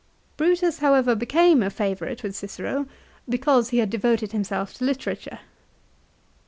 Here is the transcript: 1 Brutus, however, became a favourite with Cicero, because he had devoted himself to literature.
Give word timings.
1 0.35 0.35
Brutus, 0.49 0.79
however, 0.79 1.13
became 1.13 1.61
a 1.61 1.69
favourite 1.69 2.23
with 2.23 2.35
Cicero, 2.35 2.87
because 3.29 3.69
he 3.69 3.77
had 3.77 3.91
devoted 3.91 4.31
himself 4.31 4.73
to 4.73 4.83
literature. 4.83 5.37